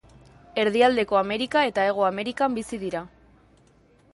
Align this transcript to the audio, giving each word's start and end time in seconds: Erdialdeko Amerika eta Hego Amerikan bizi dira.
Erdialdeko 0.61 1.19
Amerika 1.19 1.63
eta 1.73 1.85
Hego 1.91 2.07
Amerikan 2.09 2.57
bizi 2.59 2.81
dira. 2.87 3.05